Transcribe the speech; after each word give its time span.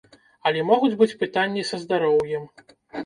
Але 0.49 0.61
могуць 0.69 0.97
быць 1.01 1.17
пытанні 1.23 1.67
са 1.73 1.81
здароўем. 1.85 2.49